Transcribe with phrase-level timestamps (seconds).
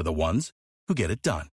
[0.00, 0.50] for the ones
[0.88, 1.48] who get it done.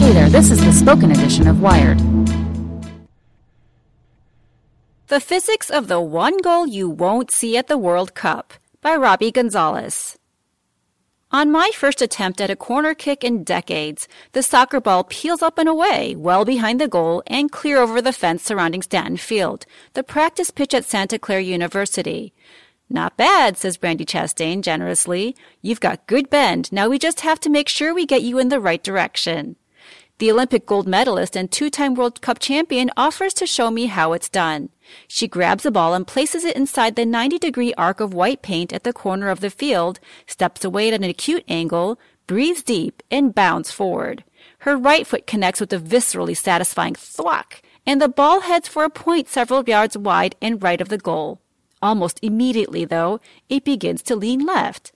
[0.00, 1.98] Hey there, this is the spoken edition of Wired.
[5.06, 9.32] The Physics of the One Goal You Won't See at the World Cup by Robbie
[9.32, 10.18] Gonzalez.
[11.34, 15.56] On my first attempt at a corner kick in decades, the soccer ball peels up
[15.56, 19.64] and away, well behind the goal and clear over the fence surrounding Stanton Field,
[19.94, 22.34] the practice pitch at Santa Clara University.
[22.90, 25.34] Not bad, says Brandi Chastain generously.
[25.62, 26.70] You've got good bend.
[26.70, 29.56] Now we just have to make sure we get you in the right direction.
[30.18, 34.28] The Olympic gold medalist and two-time World Cup champion offers to show me how it's
[34.28, 34.68] done.
[35.08, 38.72] She grabs the ball and places it inside the 90 degree arc of white paint
[38.72, 43.34] at the corner of the field, steps away at an acute angle, breathes deep, and
[43.34, 44.24] bounds forward.
[44.58, 48.90] Her right foot connects with a viscerally satisfying thwack, and the ball heads for a
[48.90, 51.40] point several yards wide and right of the goal.
[51.80, 54.92] Almost immediately, though, it begins to lean left.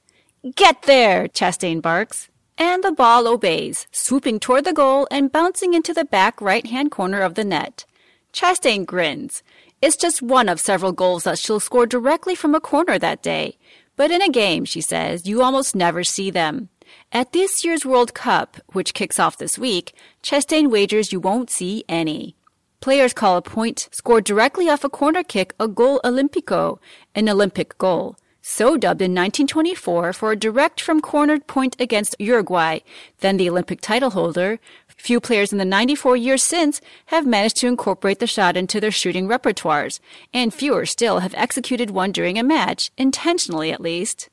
[0.55, 2.29] Get there, Chastain barks.
[2.57, 6.91] And the ball obeys, swooping toward the goal and bouncing into the back right hand
[6.91, 7.85] corner of the net.
[8.33, 9.43] Chastain grins.
[9.83, 13.59] It's just one of several goals that she'll score directly from a corner that day.
[13.95, 16.71] But in a game, she says, you almost never see them.
[17.13, 21.85] At this year's World Cup, which kicks off this week, Chastain wagers you won't see
[21.89, 22.37] any.
[22.81, 26.79] Players call a point scored directly off a corner kick a goal olimpico,
[27.15, 28.17] an Olympic goal,
[28.49, 32.79] so dubbed in 1924 for a direct from cornered point against Uruguay,
[33.19, 34.61] then the Olympic title holder.
[34.87, 38.93] Few players in the 94 years since have managed to incorporate the shot into their
[38.93, 39.99] shooting repertoires,
[40.33, 44.29] and fewer still have executed one during a match, intentionally at least.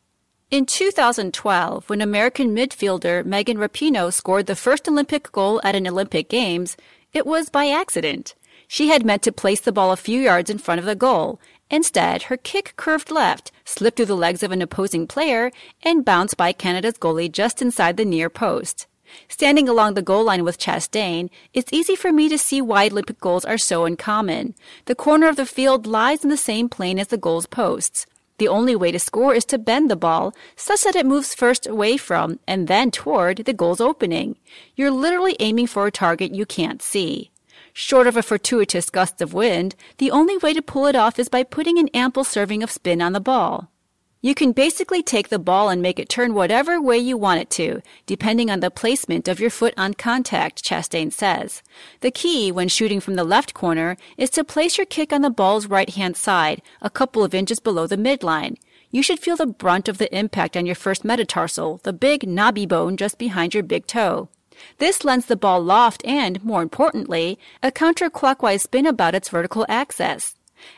[0.52, 6.29] In 2012, when American midfielder Megan Rapinoe scored the first Olympic goal at an Olympic
[6.29, 6.78] Games,
[7.13, 8.35] it was by accident.
[8.68, 11.40] She had meant to place the ball a few yards in front of the goal.
[11.69, 15.51] Instead, her kick curved left, slipped through the legs of an opposing player,
[15.81, 18.88] and bounced by Canada's goalie just inside the near post.
[19.28, 23.19] Standing along the goal line with Chastain, it's easy for me to see why Olympic
[23.19, 24.56] goals are so uncommon.
[24.85, 28.06] The corner of the field lies in the same plane as the goal's posts.
[28.40, 31.68] The only way to score is to bend the ball such that it moves first
[31.68, 34.38] away from and then toward the goal's opening.
[34.75, 37.29] You're literally aiming for a target you can't see.
[37.75, 41.28] Short of a fortuitous gust of wind, the only way to pull it off is
[41.28, 43.72] by putting an ample serving of spin on the ball.
[44.22, 47.50] You can basically take the ball and make it turn whatever way you want it
[47.51, 51.63] to, depending on the placement of your foot on contact, Chastain says.
[52.01, 55.29] The key when shooting from the left corner is to place your kick on the
[55.29, 58.55] ball's right hand side, a couple of inches below the midline.
[58.91, 62.67] You should feel the brunt of the impact on your first metatarsal, the big knobby
[62.67, 64.29] bone just behind your big toe.
[64.78, 70.36] This lends the ball loft and, more importantly, a counterclockwise spin about its vertical axis.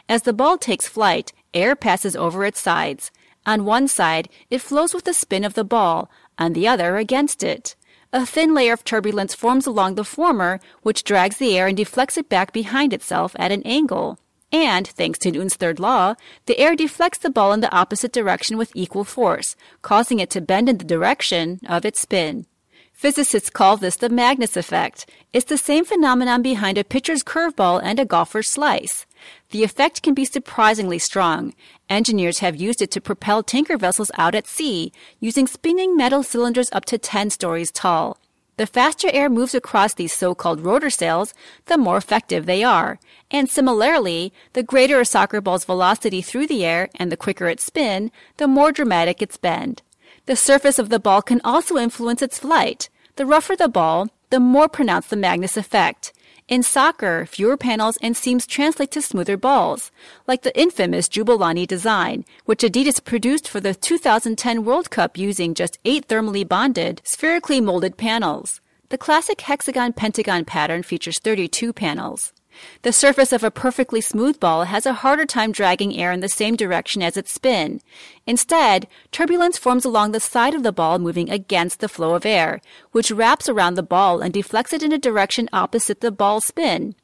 [0.09, 3.11] As the ball takes flight, air passes over its sides.
[3.45, 7.43] On one side, it flows with the spin of the ball, on the other, against
[7.43, 7.75] it.
[8.11, 12.17] A thin layer of turbulence forms along the former, which drags the air and deflects
[12.17, 14.17] it back behind itself at an angle.
[14.51, 16.15] And, thanks to Newton's third law,
[16.45, 20.39] the air deflects the ball in the opposite direction with equal force, causing it to
[20.41, 22.45] bend in the direction of its spin.
[22.95, 25.05] Physicists call this the Magnus effect.
[25.33, 29.05] It's the same phenomenon behind a pitcher's curveball and a golfer's slice.
[29.49, 31.53] The effect can be surprisingly strong.
[31.89, 36.69] Engineers have used it to propel tanker vessels out at sea, using spinning metal cylinders
[36.71, 38.17] up to 10 stories tall.
[38.55, 41.33] The faster air moves across these so-called rotor sails,
[41.65, 42.97] the more effective they are.
[43.29, 47.65] And similarly, the greater a soccer ball's velocity through the air and the quicker its
[47.65, 49.81] spin, the more dramatic its bend.
[50.27, 52.89] The surface of the ball can also influence its flight.
[53.15, 56.13] The rougher the ball, the more pronounced the Magnus effect.
[56.47, 59.91] In soccer, fewer panels and seams translate to smoother balls,
[60.27, 65.77] like the infamous Jabulani design, which Adidas produced for the 2010 World Cup using just
[65.85, 68.61] eight thermally bonded, spherically molded panels.
[68.89, 72.33] The classic hexagon pentagon pattern features 32 panels.
[72.81, 76.29] The surface of a perfectly smooth ball has a harder time dragging air in the
[76.29, 77.81] same direction as its spin.
[78.25, 82.61] Instead, turbulence forms along the side of the ball moving against the flow of air,
[82.91, 86.95] which wraps around the ball and deflects it in a direction opposite the ball's spin.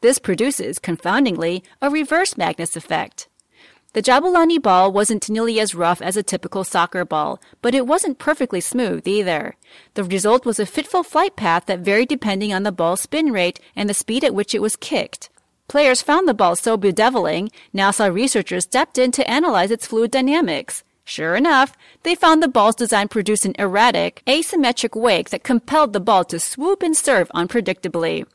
[0.00, 3.28] This produces, confoundingly, a reverse Magnus effect.
[3.94, 8.18] The Jabulani ball wasn't nearly as rough as a typical soccer ball, but it wasn't
[8.18, 9.56] perfectly smooth either.
[9.94, 13.60] The result was a fitful flight path that varied depending on the ball's spin rate
[13.74, 15.30] and the speed at which it was kicked.
[15.68, 20.84] Players found the ball so bedeviling, NASA researchers stepped in to analyze its fluid dynamics.
[21.04, 21.74] Sure enough,
[22.04, 26.38] they found the ball's design produced an erratic, asymmetric wake that compelled the ball to
[26.38, 28.26] swoop and serve unpredictably.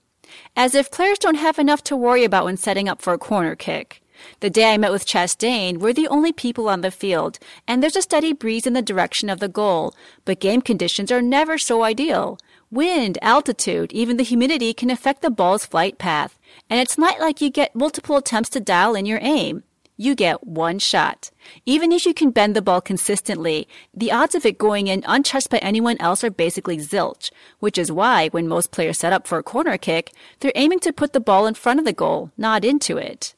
[0.55, 3.55] As if players don't have enough to worry about when setting up for a corner
[3.55, 4.02] kick.
[4.39, 7.95] The day I met with Chastain, we're the only people on the field, and there's
[7.95, 9.93] a steady breeze in the direction of the goal,
[10.25, 12.37] but game conditions are never so ideal.
[12.71, 16.39] Wind, altitude, even the humidity can affect the ball's flight path,
[16.69, 19.63] and it's not like you get multiple attempts to dial in your aim.
[19.95, 21.29] You get one shot.
[21.67, 25.51] Even if you can bend the ball consistently, the odds of it going in untouched
[25.51, 27.29] by anyone else are basically zilch,
[27.59, 30.91] which is why when most players set up for a corner kick, they're aiming to
[30.91, 33.35] put the ball in front of the goal, not into it.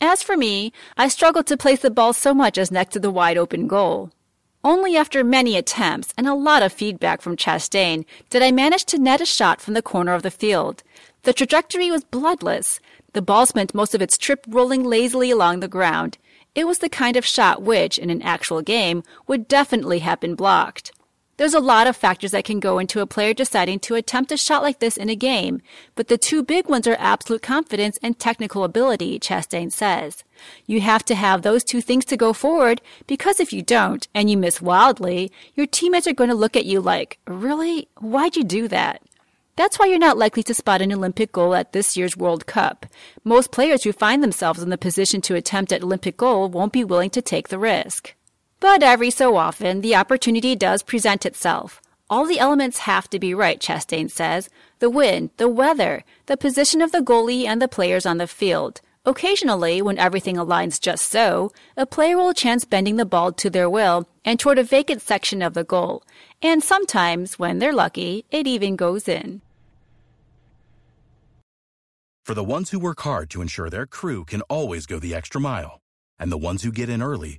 [0.00, 3.10] As for me, I struggled to place the ball so much as next to the
[3.10, 4.10] wide open goal.
[4.62, 8.98] Only after many attempts and a lot of feedback from Chastain did I manage to
[8.98, 10.82] net a shot from the corner of the field.
[11.22, 12.80] The trajectory was bloodless.
[13.12, 16.18] The ball spent most of its trip rolling lazily along the ground.
[16.54, 20.34] It was the kind of shot which, in an actual game, would definitely have been
[20.34, 20.92] blocked.
[21.38, 24.38] There's a lot of factors that can go into a player deciding to attempt a
[24.38, 25.60] shot like this in a game,
[25.94, 30.24] but the two big ones are absolute confidence and technical ability, Chastain says.
[30.66, 34.30] You have to have those two things to go forward because if you don't and
[34.30, 37.88] you miss wildly, your teammates are going to look at you like, really?
[37.98, 39.02] Why'd you do that?
[39.56, 42.86] That's why you're not likely to spot an Olympic goal at this year's World Cup.
[43.24, 46.84] Most players who find themselves in the position to attempt an Olympic goal won't be
[46.84, 48.14] willing to take the risk.
[48.58, 51.82] But every so often, the opportunity does present itself.
[52.08, 54.48] All the elements have to be right, Chastain says
[54.78, 58.80] the wind, the weather, the position of the goalie and the players on the field.
[59.04, 63.70] Occasionally, when everything aligns just so, a player will chance bending the ball to their
[63.70, 66.02] will and toward a vacant section of the goal.
[66.42, 69.42] And sometimes, when they're lucky, it even goes in.
[72.24, 75.40] For the ones who work hard to ensure their crew can always go the extra
[75.40, 75.80] mile,
[76.18, 77.38] and the ones who get in early